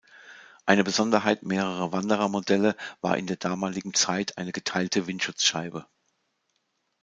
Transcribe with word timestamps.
Eine 0.65 0.83
Besonderheit 0.83 1.43
mehrerer 1.43 1.91
Wanderer-Modelle 1.91 2.75
war 3.01 3.19
in 3.19 3.27
der 3.27 3.35
damaligen 3.37 3.93
Zeit 3.93 4.35
eine 4.39 4.51
geteilte 4.51 5.05
Windschutzscheibe. 5.05 5.85